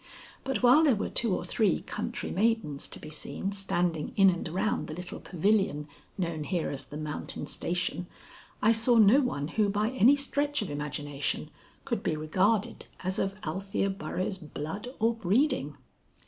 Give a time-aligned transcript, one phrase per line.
[0.43, 4.49] But while there were two or three country maidens to be seen standing in and
[4.49, 8.07] around the little pavilion known here as the Mountain station,
[8.63, 11.51] I saw no one who by any stretch of imagination
[11.85, 15.77] could be regarded as of Althea Burroughs' blood or breeding.